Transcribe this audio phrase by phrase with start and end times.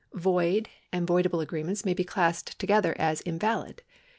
[0.15, 3.83] ^ Void and voidable agreements may be classed together as invalid.